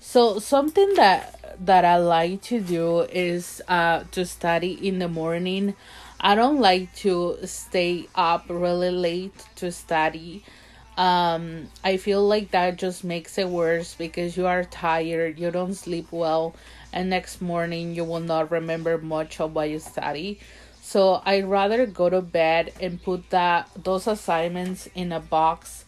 so 0.00 0.38
something 0.38 0.94
that 0.94 1.38
that 1.60 1.84
I 1.84 1.98
like 1.98 2.40
to 2.44 2.60
do 2.60 3.00
is 3.00 3.60
uh 3.68 4.04
to 4.12 4.24
study 4.24 4.72
in 4.72 5.00
the 5.00 5.08
morning. 5.08 5.74
I 6.20 6.34
don't 6.34 6.60
like 6.60 6.94
to 7.04 7.38
stay 7.44 8.08
up 8.14 8.46
really 8.48 8.90
late 8.90 9.34
to 9.56 9.70
study. 9.70 10.44
Um 10.98 11.68
I 11.84 11.96
feel 11.96 12.26
like 12.26 12.50
that 12.50 12.76
just 12.76 13.04
makes 13.04 13.38
it 13.38 13.48
worse 13.48 13.94
because 13.94 14.36
you 14.36 14.46
are 14.46 14.64
tired, 14.64 15.38
you 15.38 15.50
don't 15.50 15.74
sleep 15.74 16.08
well, 16.10 16.56
and 16.92 17.08
next 17.08 17.40
morning 17.40 17.94
you 17.94 18.04
will 18.04 18.20
not 18.34 18.50
remember 18.50 18.98
much 18.98 19.40
of 19.40 19.54
what 19.54 19.70
you 19.70 19.78
study. 19.78 20.40
So 20.82 21.22
I'd 21.24 21.46
rather 21.46 21.86
go 21.86 22.10
to 22.10 22.20
bed 22.20 22.72
and 22.80 23.02
put 23.02 23.30
that 23.30 23.70
those 23.76 24.06
assignments 24.08 24.88
in 24.94 25.12
a 25.12 25.20
box 25.20 25.84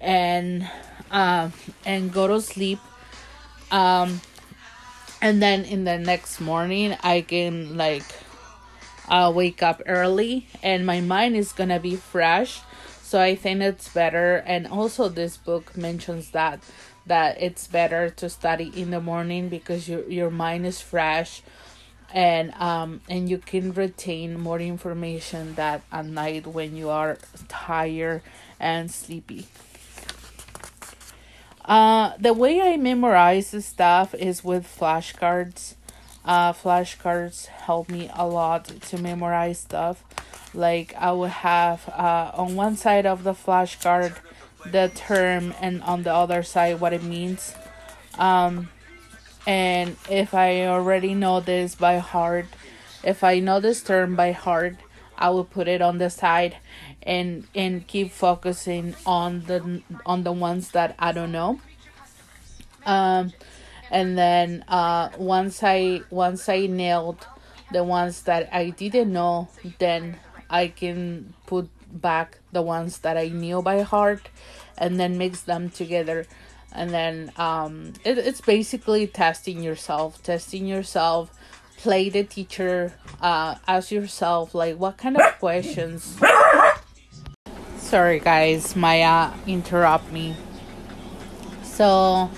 and 0.00 0.68
uh, 1.10 1.50
and 1.86 2.12
go 2.12 2.26
to 2.26 2.40
sleep 2.40 2.78
um 3.70 4.20
and 5.20 5.42
then 5.42 5.64
in 5.64 5.84
the 5.84 5.98
next 5.98 6.40
morning 6.40 6.96
i 7.02 7.20
can 7.20 7.76
like 7.76 8.04
uh 9.08 9.30
wake 9.34 9.62
up 9.62 9.82
early 9.86 10.46
and 10.62 10.86
my 10.86 11.00
mind 11.00 11.36
is 11.36 11.52
gonna 11.52 11.80
be 11.80 11.96
fresh 11.96 12.60
so 13.08 13.18
i 13.18 13.34
think 13.34 13.62
it's 13.62 13.88
better 13.88 14.36
and 14.46 14.66
also 14.66 15.08
this 15.08 15.38
book 15.38 15.74
mentions 15.76 16.30
that 16.32 16.60
that 17.06 17.40
it's 17.40 17.66
better 17.66 18.10
to 18.10 18.28
study 18.28 18.70
in 18.76 18.90
the 18.90 19.00
morning 19.00 19.48
because 19.48 19.88
your 19.88 20.04
your 20.10 20.30
mind 20.30 20.66
is 20.66 20.78
fresh 20.82 21.42
and 22.12 22.52
um 22.54 23.00
and 23.08 23.30
you 23.30 23.38
can 23.38 23.72
retain 23.72 24.38
more 24.38 24.60
information 24.60 25.54
that 25.54 25.80
at 25.90 26.04
night 26.04 26.46
when 26.46 26.76
you 26.76 26.90
are 26.90 27.16
tired 27.48 28.20
and 28.60 28.90
sleepy 28.90 29.46
uh, 31.68 32.12
the 32.18 32.32
way 32.32 32.62
I 32.62 32.78
memorize 32.78 33.50
the 33.50 33.60
stuff 33.60 34.14
is 34.14 34.42
with 34.42 34.64
flashcards. 34.66 35.74
Uh, 36.24 36.54
flashcards 36.54 37.46
help 37.46 37.90
me 37.90 38.10
a 38.14 38.26
lot 38.26 38.64
to 38.64 38.96
memorize 38.96 39.58
stuff. 39.58 40.02
Like 40.54 40.94
I 40.96 41.12
would 41.12 41.30
have 41.30 41.88
uh, 41.88 42.32
on 42.34 42.56
one 42.56 42.76
side 42.76 43.06
of 43.06 43.24
the 43.24 43.32
flashcard 43.32 44.16
the 44.66 44.90
term 44.94 45.54
and 45.60 45.82
on 45.82 46.02
the 46.02 46.12
other 46.12 46.42
side 46.42 46.80
what 46.80 46.92
it 46.92 47.02
means. 47.02 47.54
Um, 48.18 48.68
and 49.46 49.96
if 50.10 50.34
I 50.34 50.66
already 50.66 51.14
know 51.14 51.40
this 51.40 51.74
by 51.74 51.98
heart, 51.98 52.46
if 53.02 53.22
I 53.24 53.38
know 53.38 53.60
this 53.60 53.82
term 53.82 54.16
by 54.16 54.32
heart, 54.32 54.76
I 55.16 55.30
will 55.30 55.44
put 55.44 55.68
it 55.68 55.82
on 55.82 55.98
the 55.98 56.10
side 56.10 56.56
and 57.02 57.46
and 57.54 57.86
keep 57.86 58.12
focusing 58.12 58.94
on 59.06 59.42
the 59.42 59.82
on 60.04 60.22
the 60.22 60.32
ones 60.32 60.72
that 60.72 60.94
I 60.98 61.12
don't 61.12 61.32
know. 61.32 61.60
Um, 62.84 63.32
and 63.90 64.16
then 64.16 64.64
uh, 64.68 65.10
once 65.18 65.62
I 65.62 66.02
once 66.10 66.48
I 66.48 66.66
nailed 66.66 67.26
the 67.72 67.84
ones 67.84 68.22
that 68.22 68.48
I 68.52 68.70
didn't 68.70 69.12
know, 69.12 69.48
then 69.78 70.18
I 70.50 70.68
can 70.68 71.34
put 71.46 71.68
back 71.92 72.38
the 72.52 72.62
ones 72.62 72.98
that 72.98 73.16
I 73.16 73.28
knew 73.28 73.62
by 73.62 73.82
heart, 73.82 74.28
and 74.76 74.98
then 74.98 75.18
mix 75.18 75.42
them 75.42 75.70
together. 75.70 76.26
And 76.72 76.90
then 76.90 77.32
um, 77.36 77.94
it, 78.04 78.18
it's 78.18 78.40
basically 78.40 79.06
testing 79.06 79.62
yourself, 79.62 80.22
testing 80.22 80.66
yourself. 80.66 81.34
Play 81.78 82.08
the 82.08 82.24
teacher 82.24 82.92
uh 83.20 83.54
ask 83.68 83.92
yourself 83.92 84.52
like 84.52 84.76
what 84.78 84.98
kind 84.98 85.16
of 85.16 85.38
questions? 85.38 86.18
Sorry 87.76 88.18
guys 88.18 88.74
maya 88.74 89.30
interrupt 89.46 90.10
me. 90.10 90.34
So 91.62 92.28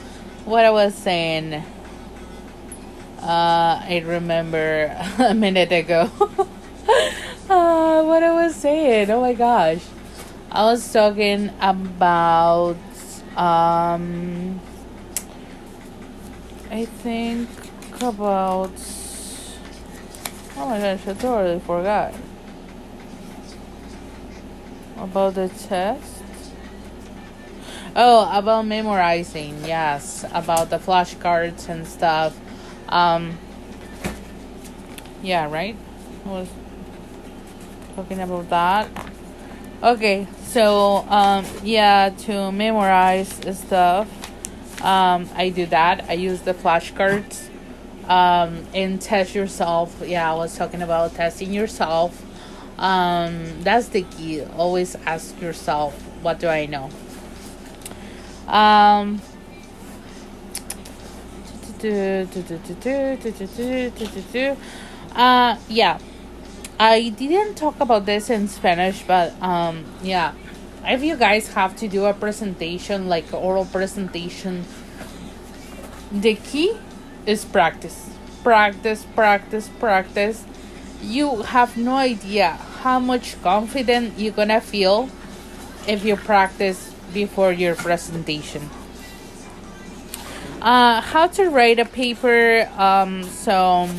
what 0.45 0.65
i 0.65 0.71
was 0.71 0.95
saying 0.95 1.55
uh 1.55 1.63
i 3.23 4.03
remember 4.05 4.97
a 5.19 5.35
minute 5.35 5.71
ago 5.71 6.11
what 8.11 8.23
i 8.23 8.33
was 8.33 8.55
saying 8.55 9.11
oh 9.11 9.21
my 9.21 9.33
gosh 9.33 9.83
i 10.51 10.65
was 10.65 10.93
talking 10.93 11.51
about 11.61 12.77
um 13.37 14.61
i 16.71 16.85
think 16.85 17.49
about 18.03 18.73
Oh 20.61 20.67
my 20.67 20.79
gosh, 20.79 21.09
I 21.09 21.15
totally 21.15 21.59
forgot. 21.61 22.13
About 24.99 25.35
the 25.35 25.49
test? 25.49 26.23
Oh, 27.97 28.31
about 28.31 28.67
memorizing, 28.67 29.65
yes. 29.65 30.27
About 30.35 30.69
the 30.69 30.77
flashcards 30.77 31.71
and 31.71 31.87
stuff. 31.87 32.39
Um, 32.91 33.39
yeah, 35.23 35.51
right? 35.51 35.77
Was 36.27 36.49
talking 38.01 38.21
about 38.21 38.49
that. 38.49 38.89
Okay, 39.83 40.27
so, 40.45 41.05
um, 41.09 41.45
yeah, 41.63 42.11
to 42.21 42.51
memorize 42.51 43.29
stuff, 43.53 44.09
um, 44.83 45.29
I 45.35 45.51
do 45.51 45.67
that. 45.67 46.07
I 46.09 46.15
use 46.15 46.41
the 46.41 46.55
flashcards 46.55 47.49
um, 48.09 48.65
and 48.75 49.01
test 49.01 49.35
yourself. 49.35 50.03
Yeah, 50.05 50.33
I 50.33 50.35
was 50.35 50.57
talking 50.57 50.81
about 50.81 51.15
testing 51.15 51.53
yourself. 51.53 52.25
Um, 52.79 53.63
that's 53.63 53.89
the 53.89 54.03
key. 54.03 54.43
Always 54.45 54.97
ask 55.05 55.39
yourself, 55.41 55.95
what 56.23 56.41
do 56.41 56.49
I 56.49 56.65
know? 56.67 56.89
Um, 58.49 59.21
uh, 65.15 65.57
yeah. 65.69 65.99
I 66.81 67.11
didn't 67.11 67.57
talk 67.57 67.79
about 67.79 68.07
this 68.07 68.31
in 68.31 68.49
Spanish, 68.49 69.03
but 69.03 69.35
um, 69.43 69.85
yeah. 70.03 70.33
If 70.83 71.03
you 71.03 71.15
guys 71.15 71.49
have 71.49 71.77
to 71.77 71.89
do 71.89 72.07
a 72.07 72.15
presentation, 72.15 73.07
like 73.07 73.35
oral 73.35 73.67
presentation, 73.67 74.65
the 76.11 76.37
key 76.37 76.73
is 77.27 77.45
practice. 77.45 78.09
Practice, 78.43 79.05
practice, 79.15 79.69
practice. 79.79 80.47
You 81.03 81.43
have 81.43 81.77
no 81.77 81.97
idea 81.97 82.53
how 82.81 82.99
much 82.99 83.37
confident 83.43 84.19
you're 84.19 84.33
gonna 84.33 84.63
feel 84.63 85.11
if 85.87 86.03
you 86.03 86.17
practice 86.17 86.95
before 87.13 87.53
your 87.53 87.75
presentation. 87.75 88.71
Uh, 90.63 91.03
how 91.03 91.27
to 91.27 91.51
write 91.51 91.79
a 91.79 91.85
paper. 91.85 92.71
Um, 92.79 93.23
so 93.25 93.91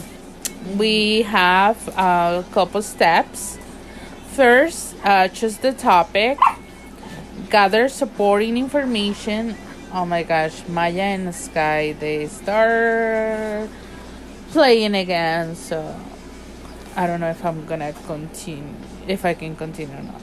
we 0.77 1.23
have 1.23 1.87
a 1.89 2.45
couple 2.51 2.81
steps. 2.81 3.57
First, 4.33 4.95
uh, 5.03 5.27
choose 5.27 5.57
the 5.57 5.73
topic, 5.73 6.37
gather 7.49 7.89
supporting 7.89 8.57
information 8.57 9.55
oh 9.93 10.05
my 10.05 10.23
gosh, 10.23 10.67
Maya 10.67 11.01
and 11.01 11.33
Sky, 11.33 11.93
they 11.99 12.27
start 12.27 13.69
playing 14.51 14.95
again, 14.95 15.55
so 15.55 15.95
I 16.95 17.07
don't 17.07 17.19
know 17.19 17.29
if 17.29 17.43
I'm 17.45 17.65
gonna 17.65 17.93
continue, 18.05 18.73
if 19.07 19.25
I 19.25 19.33
can 19.33 19.55
continue 19.55 19.95
or 19.95 20.03
not. 20.03 20.21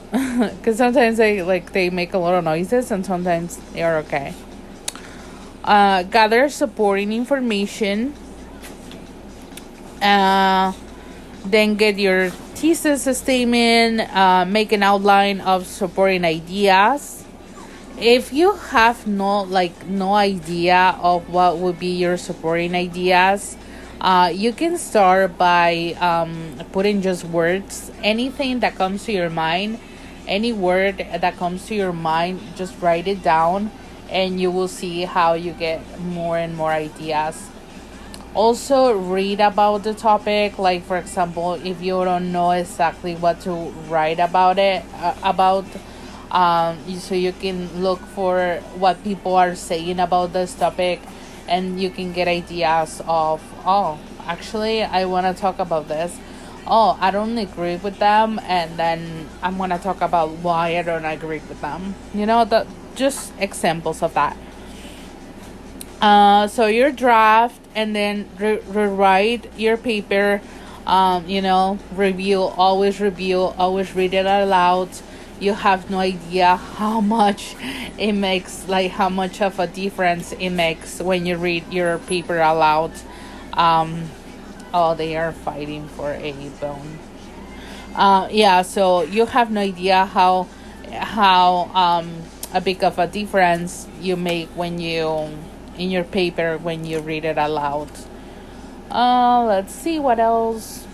Because 0.57 0.77
sometimes 0.77 1.17
they, 1.17 1.41
like, 1.43 1.71
they 1.73 1.89
make 1.89 2.13
a 2.13 2.17
lot 2.17 2.33
of 2.35 2.43
noises 2.43 2.91
and 2.91 3.05
sometimes 3.05 3.57
they 3.73 3.83
are 3.83 3.97
okay. 3.99 4.33
Uh, 5.63 6.03
gather 6.03 6.49
supporting 6.49 7.11
information. 7.11 8.13
Uh, 10.01 10.73
then 11.45 11.75
get 11.75 11.97
your 11.97 12.29
thesis 12.29 13.07
statement, 13.17 14.01
uh, 14.15 14.45
make 14.45 14.71
an 14.71 14.83
outline 14.83 15.41
of 15.41 15.65
supporting 15.65 16.25
ideas. 16.25 17.25
If 17.99 18.31
you 18.31 18.53
have 18.55 19.07
no 19.07 19.43
like 19.43 19.87
no 19.87 20.13
idea 20.13 20.95
of 21.01 21.29
what 21.29 21.57
would 21.57 21.79
be 21.79 21.95
your 21.95 22.17
supporting 22.17 22.75
ideas, 22.75 23.57
uh, 23.99 24.31
you 24.33 24.53
can 24.53 24.77
start 24.77 25.37
by 25.37 25.95
um, 25.99 26.55
putting 26.71 27.01
just 27.01 27.25
words, 27.25 27.91
anything 28.03 28.59
that 28.61 28.75
comes 28.75 29.03
to 29.05 29.11
your 29.11 29.29
mind, 29.29 29.79
any 30.27 30.53
word 30.53 30.97
that 30.99 31.35
comes 31.37 31.65
to 31.67 31.75
your 31.75 31.91
mind, 31.91 32.39
just 32.55 32.79
write 32.81 33.07
it 33.07 33.21
down, 33.21 33.71
and 34.09 34.39
you 34.39 34.51
will 34.51 34.69
see 34.69 35.03
how 35.03 35.33
you 35.33 35.51
get 35.51 35.81
more 35.99 36.37
and 36.37 36.55
more 36.55 36.71
ideas 36.71 37.49
also 38.35 38.93
read 38.93 39.39
about 39.39 39.83
the 39.83 39.93
topic 39.93 40.59
like 40.59 40.83
for 40.83 40.97
example 40.97 41.53
if 41.65 41.81
you 41.81 42.03
don't 42.03 42.31
know 42.31 42.51
exactly 42.51 43.15
what 43.15 43.41
to 43.41 43.51
write 43.89 44.19
about 44.19 44.59
it 44.59 44.83
uh, 44.95 45.15
about 45.23 45.65
um, 46.31 46.77
so 46.99 47.15
you 47.15 47.31
can 47.31 47.81
look 47.81 47.99
for 47.99 48.61
what 48.77 49.03
people 49.03 49.35
are 49.35 49.55
saying 49.55 49.99
about 49.99 50.31
this 50.31 50.53
topic 50.53 51.01
and 51.47 51.81
you 51.81 51.89
can 51.89 52.13
get 52.13 52.27
ideas 52.27 53.01
of 53.07 53.41
oh 53.65 53.97
actually 54.27 54.83
i 54.83 55.05
want 55.05 55.25
to 55.25 55.39
talk 55.39 55.57
about 55.57 55.87
this. 55.87 56.17
Oh 56.67 56.95
i 57.01 57.09
don't 57.09 57.35
agree 57.37 57.77
with 57.77 57.97
them 57.97 58.39
and 58.43 58.77
then 58.77 59.27
i'm 59.41 59.57
going 59.57 59.71
to 59.71 59.79
talk 59.79 60.01
about 60.01 60.29
why 60.29 60.77
i 60.77 60.83
don't 60.83 61.05
agree 61.05 61.41
with 61.49 61.59
them. 61.61 61.95
You 62.13 62.27
know 62.27 62.45
the 62.45 62.67
just 62.93 63.33
examples 63.39 64.03
of 64.03 64.13
that 64.13 64.37
uh, 66.01 66.47
so 66.47 66.67
your 66.67 66.91
draft 66.91 67.59
and 67.75 67.95
then 67.95 68.29
re- 68.37 68.61
rewrite 68.67 69.57
your 69.57 69.77
paper. 69.77 70.41
Um, 70.87 71.27
you 71.27 71.41
know, 71.41 71.77
review, 71.93 72.41
always 72.41 72.99
review, 72.99 73.39
always 73.39 73.93
read 73.93 74.13
it 74.13 74.25
aloud. 74.25 74.89
You 75.39 75.53
have 75.53 75.89
no 75.89 75.99
idea 75.99 76.55
how 76.55 76.99
much 77.01 77.55
it 77.97 78.13
makes, 78.13 78.67
like 78.67 78.91
how 78.91 79.09
much 79.09 79.41
of 79.41 79.59
a 79.59 79.67
difference 79.67 80.31
it 80.31 80.49
makes 80.49 80.99
when 80.99 81.25
you 81.25 81.37
read 81.37 81.71
your 81.71 81.99
paper 81.99 82.39
aloud. 82.39 82.91
Um, 83.53 84.09
oh, 84.73 84.95
they 84.95 85.15
are 85.15 85.31
fighting 85.31 85.87
for 85.89 86.11
a 86.13 86.31
bone. 86.59 86.97
Uh, 87.95 88.27
yeah, 88.31 88.61
so 88.61 89.03
you 89.03 89.25
have 89.25 89.51
no 89.51 89.61
idea 89.61 90.05
how 90.05 90.47
how 90.91 91.69
um 91.75 92.23
a 92.53 92.61
big 92.61 92.83
of 92.83 92.97
a 92.97 93.05
difference 93.07 93.87
you 94.01 94.15
make 94.15 94.49
when 94.49 94.79
you 94.79 95.29
in 95.79 95.89
your 95.89 96.03
paper 96.03 96.57
when 96.57 96.85
you 96.85 96.99
read 96.99 97.25
it 97.25 97.37
aloud. 97.37 97.89
Uh, 98.91 99.45
let's 99.45 99.73
see 99.73 99.97
what 99.97 100.19
else. 100.19 100.85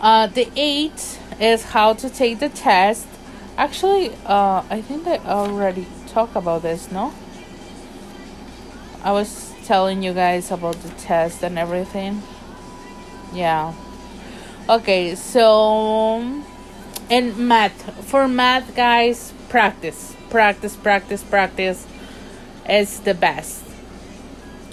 Uh, 0.00 0.26
the 0.26 0.50
eight 0.56 1.18
is 1.40 1.64
how 1.66 1.94
to 1.94 2.10
take 2.10 2.40
the 2.40 2.48
test. 2.48 3.06
Actually, 3.56 4.10
uh, 4.26 4.62
I 4.68 4.82
think 4.82 5.06
I 5.06 5.18
already 5.18 5.86
talked 6.08 6.34
about 6.34 6.62
this, 6.62 6.90
no? 6.90 7.14
I 9.04 9.12
was 9.12 9.52
telling 9.64 10.02
you 10.02 10.12
guys 10.12 10.50
about 10.50 10.76
the 10.82 10.90
test 10.90 11.42
and 11.44 11.58
everything. 11.58 12.22
Yeah. 13.32 13.74
Okay, 14.68 15.14
so 15.14 16.42
And 17.10 17.36
math, 17.36 18.06
for 18.06 18.26
math, 18.26 18.74
guys, 18.74 19.34
practice, 19.50 20.16
practice, 20.30 20.76
practice, 20.76 21.22
practice 21.22 21.86
is 22.68 23.00
the 23.00 23.14
best. 23.14 23.64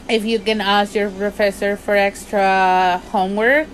If 0.10 0.25
you 0.25 0.39
can 0.39 0.62
ask 0.62 0.96
your 0.96 1.10
professor 1.10 1.75
for 1.77 1.96
extra 1.96 3.01
homework, 3.12 3.67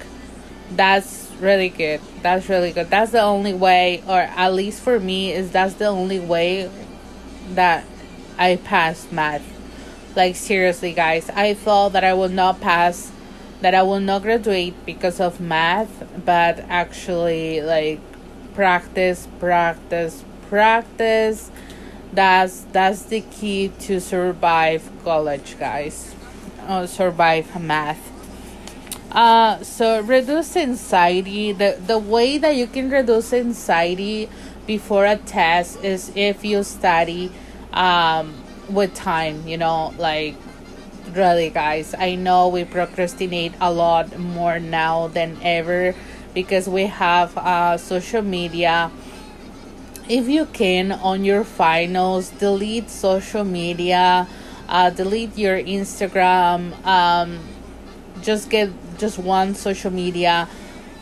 that's 0.71 1.31
really 1.39 1.69
good. 1.69 2.01
That's 2.21 2.49
really 2.49 2.71
good. 2.71 2.89
That's 2.89 3.11
the 3.11 3.21
only 3.21 3.53
way, 3.53 4.03
or 4.07 4.19
at 4.19 4.53
least 4.53 4.81
for 4.81 4.99
me, 4.99 5.31
is 5.31 5.51
that's 5.51 5.75
the 5.75 5.87
only 5.87 6.19
way 6.19 6.69
that 7.51 7.85
I 8.37 8.57
passed 8.57 9.11
math. 9.11 9.43
Like 10.15 10.35
seriously, 10.35 10.93
guys, 10.93 11.29
I 11.29 11.53
thought 11.53 11.93
that 11.93 12.03
I 12.03 12.13
would 12.13 12.31
not 12.31 12.61
pass, 12.61 13.11
that 13.61 13.75
I 13.75 13.83
will 13.83 13.99
not 13.99 14.21
graduate 14.23 14.73
because 14.85 15.19
of 15.19 15.39
math, 15.39 16.03
but 16.25 16.59
actually, 16.67 17.61
like 17.61 17.99
practice, 18.53 19.27
practice, 19.39 20.23
practice 20.49 21.51
that's 22.15 22.61
that's 22.71 23.03
the 23.03 23.21
key 23.21 23.71
to 23.81 23.99
survive 23.99 24.89
college 25.03 25.57
guys. 25.59 26.15
Uh, 26.67 26.87
survive 26.87 27.61
math. 27.61 28.11
Uh, 29.11 29.61
so 29.63 30.01
reduce 30.01 30.55
anxiety. 30.57 31.51
The 31.51 31.77
the 31.85 31.99
way 31.99 32.37
that 32.37 32.55
you 32.55 32.67
can 32.67 32.89
reduce 32.89 33.33
anxiety 33.33 34.29
before 34.65 35.05
a 35.05 35.17
test 35.17 35.83
is 35.83 36.11
if 36.15 36.43
you 36.43 36.63
study 36.63 37.31
um, 37.73 38.33
with 38.69 38.93
time 38.95 39.47
you 39.47 39.57
know 39.57 39.93
like 39.97 40.35
really 41.13 41.49
guys 41.49 41.93
i 41.99 42.15
know 42.15 42.47
we 42.47 42.65
procrastinate 42.65 43.53
a 43.61 43.71
lot 43.71 44.17
more 44.17 44.59
now 44.59 45.07
than 45.07 45.37
ever 45.43 45.93
because 46.33 46.67
we 46.67 46.87
have 46.87 47.37
uh, 47.37 47.77
social 47.77 48.21
media 48.21 48.91
if 50.09 50.27
you 50.27 50.45
can 50.47 50.91
on 50.91 51.23
your 51.25 51.43
finals 51.43 52.29
delete 52.29 52.89
social 52.89 53.43
media 53.43 54.27
uh, 54.69 54.89
delete 54.89 55.37
your 55.37 55.57
instagram 55.57 56.73
um, 56.85 57.39
just 58.21 58.49
get 58.49 58.69
just 58.97 59.17
one 59.19 59.55
social 59.55 59.91
media. 59.91 60.47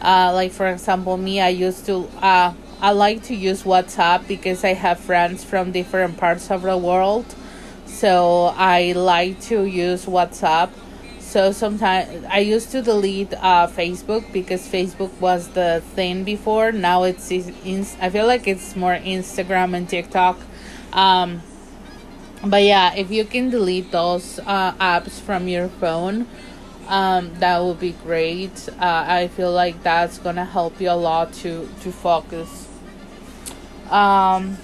Uh, 0.02 0.32
like 0.34 0.52
for 0.52 0.68
example 0.68 1.16
me 1.16 1.40
i 1.40 1.48
used 1.48 1.86
to 1.86 2.10
uh, 2.22 2.54
i 2.82 2.92
like 2.92 3.24
to 3.24 3.34
use 3.34 3.64
whatsapp 3.64 4.28
because 4.28 4.66
i 4.66 4.74
have 4.74 5.00
friends 5.00 5.46
from 5.46 5.72
different 5.72 6.18
parts 6.18 6.52
of 6.52 6.64
the 6.64 6.78
world. 6.78 7.26
So 7.86 8.54
i 8.58 8.92
like 8.92 9.40
to 9.42 9.64
use 9.64 10.06
whatsapp 10.06 10.70
so 11.34 11.52
sometimes 11.52 12.26
I 12.30 12.40
used 12.46 12.70
to 12.74 12.84
delete 12.84 13.34
uh, 13.34 13.66
Facebook 13.66 14.32
because 14.32 14.68
Facebook 14.68 15.10
was 15.20 15.48
the 15.50 15.82
thing 15.96 16.24
before. 16.24 16.72
Now 16.72 17.02
it's 17.04 17.32
in, 17.32 17.88
I 18.00 18.12
feel 18.12 18.28
like 18.28 18.48
it's 18.48 18.76
more 18.76 18.94
Instagram 18.94 19.76
and 19.76 19.90
TikTok. 19.90 20.38
Um, 20.94 21.42
but 22.46 22.62
yeah, 22.62 22.94
if 22.94 23.10
you 23.10 23.26
can 23.26 23.50
delete 23.50 23.90
those 23.92 24.38
uh, 24.46 24.74
apps 24.74 25.20
from 25.20 25.48
your 25.48 25.70
phone, 25.70 26.28
um, 26.88 27.34
that 27.40 27.64
would 27.64 27.80
be 27.80 27.94
great. 27.94 28.70
Uh, 28.80 29.04
I 29.08 29.28
feel 29.30 29.52
like 29.52 29.82
that's 29.82 30.20
gonna 30.20 30.46
help 30.46 30.80
you 30.80 30.92
a 30.92 31.00
lot 31.10 31.34
to 31.42 31.68
to 31.82 31.92
focus. 31.92 32.68
Um, 33.90 34.60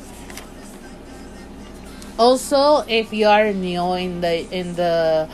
also, 2.20 2.86
if 2.88 3.12
you 3.12 3.26
are 3.26 3.52
new 3.54 3.94
in 3.94 4.22
the 4.22 4.46
in 4.54 4.76
the 4.76 5.30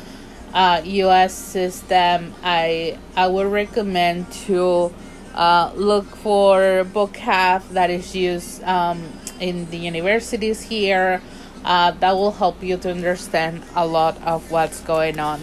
uh, 0.55 0.81
U.S. 0.85 1.33
system, 1.33 2.33
I 2.41 2.97
I 3.15 3.27
would 3.27 3.51
recommend 3.51 4.31
to 4.47 4.93
uh, 5.35 5.71
look 5.75 6.05
for 6.05 6.87
vocab 6.93 7.67
that 7.71 7.89
is 7.89 8.15
used 8.15 8.63
um, 8.63 9.03
in 9.39 9.69
the 9.69 9.77
universities 9.77 10.61
here. 10.61 11.21
Uh, 11.65 11.91
that 11.91 12.13
will 12.13 12.31
help 12.31 12.63
you 12.63 12.77
to 12.77 12.89
understand 12.89 13.63
a 13.75 13.85
lot 13.85 14.21
of 14.21 14.49
what's 14.51 14.79
going 14.81 15.19
on. 15.19 15.41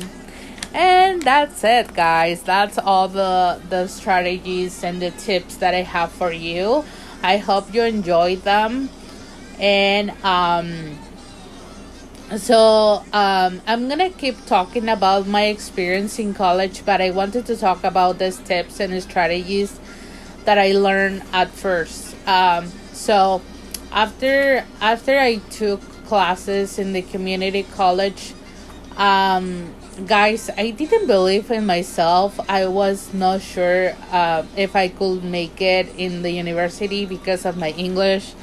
And 0.72 1.20
that's 1.20 1.62
it, 1.64 1.92
guys. 1.94 2.42
That's 2.42 2.78
all 2.78 3.08
the 3.08 3.60
the 3.68 3.88
strategies 3.88 4.82
and 4.82 5.02
the 5.02 5.10
tips 5.10 5.56
that 5.56 5.74
I 5.74 5.82
have 5.82 6.10
for 6.10 6.32
you. 6.32 6.84
I 7.22 7.36
hope 7.36 7.74
you 7.74 7.82
enjoyed 7.82 8.42
them, 8.42 8.88
and 9.60 10.10
um 10.24 10.96
so 12.36 13.04
um, 13.12 13.60
i'm 13.66 13.88
gonna 13.88 14.10
keep 14.10 14.44
talking 14.46 14.88
about 14.88 15.26
my 15.26 15.46
experience 15.46 16.18
in 16.18 16.32
college 16.32 16.84
but 16.84 17.00
i 17.00 17.10
wanted 17.10 17.44
to 17.44 17.56
talk 17.56 17.84
about 17.84 18.18
these 18.18 18.38
tips 18.38 18.80
and 18.80 19.02
strategies 19.02 19.78
that 20.44 20.58
i 20.58 20.72
learned 20.72 21.22
at 21.32 21.50
first. 21.50 22.16
Um, 22.26 22.66
so 22.92 23.42
after 23.92 24.64
after 24.80 25.18
i 25.18 25.36
took 25.50 25.80
classes 26.06 26.78
in 26.78 26.92
the 26.92 27.02
community 27.02 27.62
college 27.62 28.34
um, 28.96 29.74
guys 30.06 30.50
i 30.56 30.70
didn't 30.70 31.06
believe 31.06 31.50
in 31.50 31.66
myself. 31.66 32.40
I 32.48 32.66
was 32.66 33.12
not 33.12 33.42
sure 33.42 33.94
uh, 34.10 34.44
if 34.56 34.74
i 34.74 34.88
could 34.88 35.22
make 35.22 35.60
it 35.60 35.92
in 35.96 36.22
the 36.22 36.30
university 36.30 37.04
because 37.04 37.44
of 37.44 37.56
my 37.56 37.70
english 37.70 38.34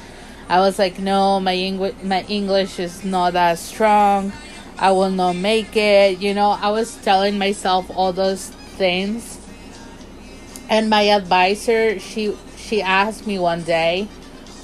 I 0.50 0.58
was 0.58 0.78
like, 0.78 0.98
no, 0.98 1.38
my 1.38 1.54
English 1.54 1.94
my 2.02 2.22
English 2.28 2.78
is 2.78 3.04
not 3.04 3.34
that 3.34 3.58
strong. 3.58 4.32
I 4.76 4.90
will 4.90 5.10
not 5.10 5.36
make 5.36 5.76
it. 5.76 6.18
You 6.18 6.34
know, 6.34 6.50
I 6.50 6.70
was 6.70 6.96
telling 6.96 7.38
myself 7.38 7.86
all 7.94 8.12
those 8.12 8.50
things. 8.74 9.38
And 10.68 10.90
my 10.90 11.02
advisor, 11.14 11.98
she 12.00 12.36
she 12.56 12.82
asked 12.82 13.26
me 13.26 13.38
one 13.38 13.62
day, 13.62 14.08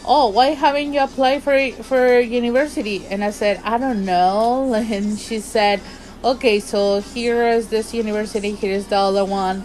"Oh, 0.04 0.28
why 0.28 0.58
haven't 0.58 0.92
you 0.92 1.00
applied 1.00 1.46
for 1.46 1.54
for 1.86 2.18
university?" 2.18 3.06
And 3.06 3.22
I 3.22 3.30
said, 3.30 3.60
"I 3.62 3.78
don't 3.78 4.04
know." 4.04 4.74
And 4.90 5.16
she 5.18 5.38
said, 5.38 5.80
okay, 6.26 6.58
so 6.58 7.00
here 7.00 7.46
is 7.48 7.68
this 7.68 7.94
university, 7.94 8.52
here 8.52 8.72
is 8.72 8.88
the 8.88 8.96
other 8.96 9.24
one. 9.24 9.64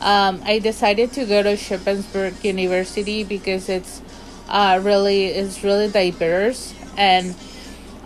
Um, 0.00 0.42
I 0.44 0.58
decided 0.58 1.12
to 1.14 1.24
go 1.24 1.42
to 1.42 1.54
Shippensburg 1.54 2.44
University 2.44 3.24
because 3.24 3.68
it's 3.68 4.02
uh, 4.52 4.78
really 4.82 5.26
it's 5.26 5.64
really 5.64 5.88
diverse. 5.88 6.74
And 6.96 7.34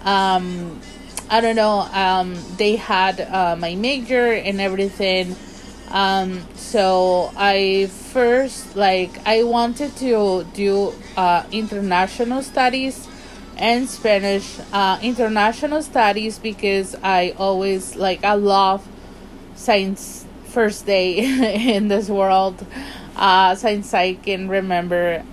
um, 0.04 0.80
I 1.28 1.40
don't 1.40 1.56
know 1.56 1.80
um, 1.92 2.36
they 2.56 2.76
had 2.76 3.20
uh, 3.20 3.56
my 3.56 3.74
major 3.74 4.32
and 4.32 4.60
everything. 4.60 5.36
Um, 5.90 6.46
so 6.54 7.32
I 7.36 7.90
first 8.12 8.76
like 8.76 9.10
I 9.26 9.42
wanted 9.42 9.94
to 9.96 10.46
do 10.54 10.94
uh, 11.16 11.44
international 11.50 12.42
studies 12.42 13.08
and 13.56 13.88
Spanish 13.88 14.58
uh, 14.72 14.98
international 15.02 15.82
studies 15.82 16.38
because 16.38 16.94
I 17.02 17.34
always 17.38 17.96
like 17.96 18.24
I 18.24 18.34
love 18.34 18.86
science 19.56 20.24
first 20.46 20.86
day 20.86 21.18
in 21.76 21.88
this 21.88 22.08
world. 22.08 22.64
Uh, 23.16 23.54
since 23.54 23.94
I 23.94 24.12
can 24.14 24.46
remember 24.48 25.24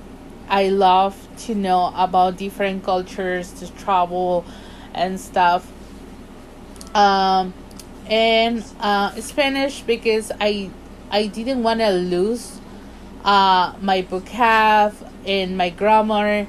I 0.50 0.70
love 0.70 1.16
to 1.46 1.56
know 1.56 1.94
about 1.96 2.38
different 2.38 2.84
cultures 2.84 3.52
to 3.54 3.72
travel 3.74 4.46
and 4.94 5.20
stuff 5.20 5.72
um, 6.94 7.54
and 8.08 8.64
uh, 8.80 9.12
Spanish 9.22 9.82
because 9.82 10.32
I 10.40 10.70
I 11.10 11.28
didn't 11.28 11.64
want 11.64 11.80
to 11.80 11.90
lose 11.92 12.60
uh, 13.24 13.74
my 13.82 14.02
vocab 14.04 14.94
and 15.26 15.58
my 15.58 15.70
grammar 15.70 16.48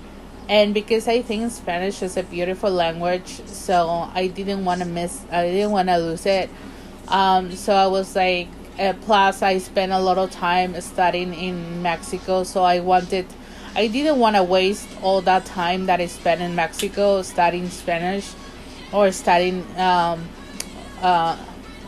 and 0.48 0.74
because 0.74 1.08
I 1.08 1.22
think 1.22 1.50
Spanish 1.52 2.02
is 2.02 2.18
a 2.18 2.22
beautiful 2.22 2.70
language, 2.70 3.46
so 3.46 4.10
I 4.12 4.26
didn't 4.26 4.64
want 4.66 4.80
to 4.80 4.86
miss. 4.86 5.24
I 5.30 5.46
didn't 5.46 5.70
want 5.70 5.88
to 5.88 5.96
lose 5.96 6.26
it. 6.26 6.50
Um, 7.08 7.52
so 7.52 7.74
I 7.74 7.86
was 7.86 8.14
like, 8.14 8.48
uh, 8.78 8.92
plus 9.02 9.40
I 9.40 9.56
spent 9.56 9.92
a 9.92 9.98
lot 9.98 10.18
of 10.18 10.30
time 10.30 10.78
studying 10.82 11.32
in 11.32 11.82
Mexico, 11.82 12.44
so 12.44 12.62
I 12.62 12.80
wanted. 12.80 13.26
I 13.76 13.88
didn't 13.88 14.18
want 14.18 14.36
to 14.36 14.42
waste 14.42 14.88
all 15.02 15.20
that 15.22 15.46
time 15.46 15.86
that 15.86 16.00
I 16.00 16.06
spent 16.06 16.40
in 16.40 16.54
Mexico 16.54 17.22
studying 17.22 17.68
Spanish 17.70 18.32
or 18.92 19.10
studying 19.10 19.66
um, 19.76 20.28
uh, 21.02 21.36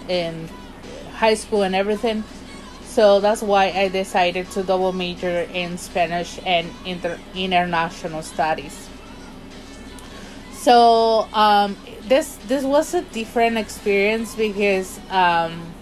in 0.08 0.48
high 1.14 1.34
school 1.34 1.62
and 1.62 1.74
everything. 1.76 2.24
So 2.84 3.20
that's 3.20 3.42
why 3.42 3.70
I 3.70 3.88
decided 3.88 4.50
to 4.52 4.62
double 4.62 4.92
major 4.92 5.42
in 5.52 5.78
Spanish 5.78 6.40
and 6.44 6.68
inter- 6.84 7.20
international 7.34 8.22
studies. 8.22 8.88
So 10.52 11.28
um, 11.32 11.76
this 12.08 12.36
this 12.48 12.64
was 12.64 12.94
a 12.94 13.02
different 13.02 13.58
experience 13.58 14.34
because 14.34 14.98
um, 15.10 15.75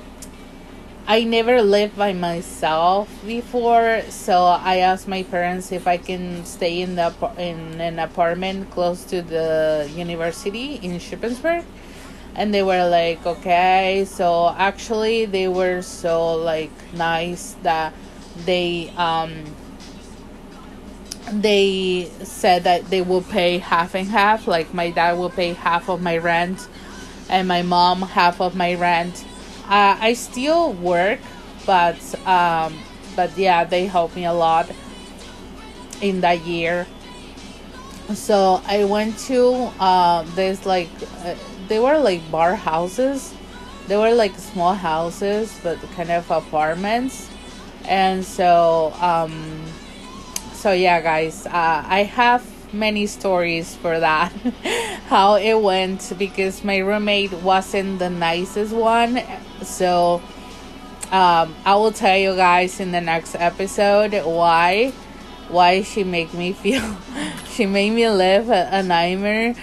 I 1.07 1.25
never 1.25 1.61
lived 1.61 1.97
by 1.97 2.15
myself 2.15 3.09
before. 3.27 4.03
So 4.09 4.45
I 4.45 4.79
asked 4.79 5.07
my 5.07 5.23
parents 5.23 5.71
if 5.71 5.87
I 5.87 5.99
can 5.99 6.45
stay 6.47 6.81
in 6.81 6.95
the 6.97 7.13
in 7.37 7.81
an 7.81 7.99
apartment 7.99 8.71
close 8.71 9.05
to 9.05 9.21
the 9.21 9.91
university 9.95 10.77
in 10.77 10.93
Shippensburg 10.93 11.65
and 12.37 12.53
they 12.53 12.63
were 12.63 12.89
like 12.89 13.25
okay 13.25 14.05
so 14.09 14.53
actually 14.59 15.25
they 15.25 15.47
were 15.47 15.83
so 15.83 16.35
like 16.35 16.73
nice 16.93 17.55
that 17.63 17.93
they 18.45 18.93
um 18.97 19.45
they 21.31 22.11
said 22.23 22.65
that 22.65 22.85
they 22.91 23.01
will 23.01 23.23
pay 23.23 23.59
half 23.59 23.95
and 23.95 24.09
half 24.09 24.47
like 24.47 24.75
my 24.75 24.91
dad 24.91 25.17
will 25.17 25.31
pay 25.31 25.53
half 25.53 25.89
of 25.89 26.03
my 26.03 26.19
rent 26.19 26.69
and 27.29 27.47
my 27.47 27.63
mom 27.63 28.03
half 28.03 28.41
of 28.41 28.55
my 28.57 28.75
rent 28.75 29.25
uh, 29.69 29.97
i 30.01 30.13
still 30.13 30.73
work 30.75 31.21
but 31.67 31.99
um 32.27 32.77
but 33.17 33.37
yeah 33.39 33.65
they 33.65 33.87
helped 33.87 34.17
me 34.17 34.25
a 34.25 34.33
lot 34.33 34.71
in 36.01 36.21
that 36.21 36.41
year 36.45 36.87
so 38.13 38.61
i 38.67 38.85
went 38.85 39.17
to 39.19 39.53
uh 39.81 40.23
this 40.35 40.67
like 40.67 40.91
uh, 41.25 41.35
they 41.69 41.79
were 41.79 41.99
like 41.99 42.31
bar 42.31 42.55
houses. 42.55 43.35
They 43.87 43.97
were 43.97 44.15
like 44.15 44.37
small 44.37 44.75
houses, 44.75 45.59
but 45.63 45.81
kind 45.95 46.11
of 46.11 46.31
apartments. 46.31 47.29
And 47.85 48.25
so, 48.25 48.95
um, 49.01 49.63
so 50.53 50.73
yeah, 50.73 51.01
guys, 51.01 51.47
uh, 51.47 51.85
I 51.87 52.05
have 52.05 52.43
many 52.75 53.07
stories 53.07 53.75
for 53.75 54.01
that, 54.01 54.33
how 55.09 55.37
it 55.37 55.55
went, 55.61 56.13
because 56.19 56.65
my 56.65 56.79
roommate 56.79 57.33
wasn't 57.33 57.99
the 57.99 58.11
nicest 58.11 58.75
one. 58.75 59.23
So, 59.63 60.21
um, 61.11 61.55
I 61.65 61.75
will 61.77 61.93
tell 61.93 62.17
you 62.19 62.35
guys 62.35 62.81
in 62.81 62.93
the 62.93 63.01
next 63.01 63.35
episode 63.37 64.13
why 64.25 64.93
why 65.49 65.83
she 65.83 66.03
made 66.03 66.33
me 66.33 66.53
feel 66.63 66.97
she 67.51 67.67
made 67.67 67.91
me 67.91 68.09
live 68.09 68.49
a, 68.49 68.69
a 68.73 68.83
nightmare 68.83 69.55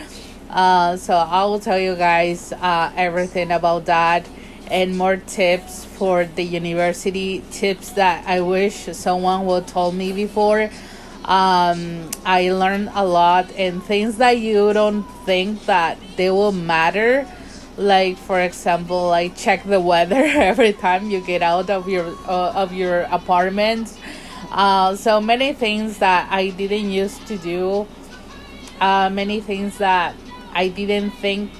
uh, 0.52 0.98
so 0.98 1.16
I 1.16 1.46
will 1.46 1.60
tell 1.60 1.80
you 1.80 1.96
guys 1.96 2.52
uh, 2.54 2.92
everything 2.96 3.52
about 3.52 3.86
that 3.86 4.28
and 4.70 4.98
more 4.98 5.18
tips 5.18 5.86
for 5.86 6.26
the 6.26 6.44
university 6.44 7.44
tips 7.52 7.92
that 7.92 8.26
I 8.28 8.42
wish 8.42 8.86
someone 8.96 9.46
would 9.46 9.68
told 9.68 9.96
me 9.96 10.14
before. 10.14 10.70
Um, 11.26 12.10
I 12.26 12.52
learned 12.52 12.90
a 12.94 13.06
lot 13.06 13.52
and 13.56 13.84
things 13.84 14.18
that 14.18 14.40
you 14.40 14.74
don't 14.74 15.04
think 15.26 15.66
that 15.66 15.98
they 16.18 16.32
will 16.32 16.52
matter. 16.52 17.28
Like 17.78 18.18
for 18.18 18.40
example, 18.42 19.08
like 19.08 19.38
check 19.38 19.64
the 19.64 19.80
weather 19.80 20.16
every 20.26 20.74
time 20.74 21.10
you 21.10 21.22
get 21.22 21.42
out 21.42 21.70
of 21.70 21.88
your 21.88 22.08
uh, 22.28 22.54
of 22.54 22.74
your 22.74 23.02
apartment. 23.12 23.98
Uh, 24.52 24.96
so 24.96 25.22
many 25.22 25.54
things 25.54 26.00
that 26.00 26.28
I 26.32 26.50
didn't 26.50 26.92
used 26.92 27.26
to 27.28 27.38
do. 27.38 27.88
Uh, 28.80 29.10
many 29.10 29.40
things 29.40 29.78
that 29.78 30.16
I 30.54 30.68
didn't 30.68 31.12
think 31.12 31.52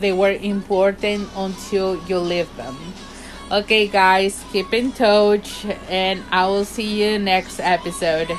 they 0.00 0.12
were 0.12 0.32
important 0.32 1.28
until 1.36 2.02
you 2.08 2.18
live 2.18 2.48
them. 2.56 2.76
Okay, 3.52 3.86
guys, 3.86 4.42
keep 4.52 4.72
in 4.72 4.92
touch, 4.92 5.66
and 5.88 6.22
I 6.30 6.46
will 6.46 6.64
see 6.64 7.02
you 7.02 7.18
next 7.18 7.60
episode. 7.60 8.30